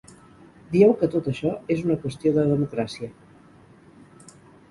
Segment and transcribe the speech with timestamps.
[0.75, 3.13] Dieu que tot això és una qüestió de democràcia.